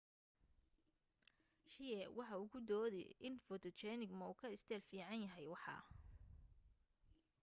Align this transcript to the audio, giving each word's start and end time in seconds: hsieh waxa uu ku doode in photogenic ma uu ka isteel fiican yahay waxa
hsieh 1.71 2.03
waxa 2.17 2.35
uu 2.41 2.49
ku 2.51 2.59
doode 2.69 3.03
in 3.27 3.35
photogenic 3.45 4.11
ma 4.15 4.25
uu 4.31 4.39
ka 4.41 4.47
isteel 4.57 4.81
fiican 4.87 5.21
yahay 5.23 5.45
waxa 5.53 5.75